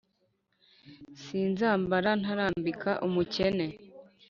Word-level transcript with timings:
sinzambara 1.21 2.09
ntarambika 2.21 2.91
umukene, 3.07 3.65